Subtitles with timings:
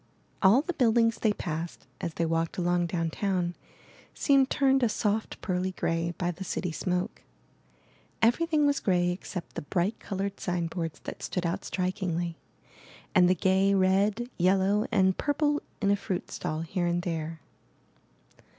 [0.41, 3.53] All the buildings they passed, as they walked along downtown,
[4.15, 7.21] seemed turned a soft pearly gray by the city smoke;
[8.19, 12.35] everything was gray except the bright colored sign boards that stood out strikingly,
[13.13, 17.39] and the gay red, yellow, and purple in a fruit stall here and there.